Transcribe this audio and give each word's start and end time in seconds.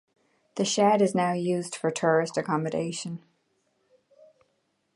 The 0.55 0.65
shed 0.65 0.99
is 1.03 1.13
now 1.13 1.33
used 1.33 1.75
for 1.75 1.91
tourist 1.91 2.35
accommodation. 2.35 3.21